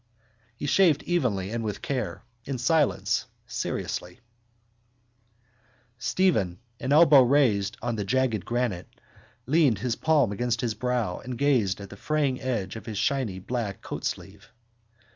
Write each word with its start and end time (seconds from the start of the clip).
He 0.55 0.65
shaved 0.65 1.03
evenly 1.03 1.51
and 1.51 1.63
with 1.63 1.83
care, 1.83 2.23
in 2.43 2.57
silence, 2.57 3.27
seriously. 3.45 4.19
Stephen, 5.99 6.57
an 6.79 6.91
elbow 6.91 7.21
rested 7.21 7.77
on 7.83 7.97
the 7.97 8.03
jagged 8.03 8.43
granite, 8.43 8.89
leaned 9.45 9.77
his 9.77 9.95
palm 9.95 10.31
against 10.31 10.61
his 10.61 10.73
brow 10.73 11.19
and 11.19 11.37
gazed 11.37 11.79
at 11.79 11.91
the 11.91 11.97
fraying 11.97 12.41
edge 12.41 12.75
of 12.75 12.87
his 12.87 12.97
shiny 12.97 13.37
black 13.37 13.83
coat 13.83 14.03
sleeve. 14.03 14.49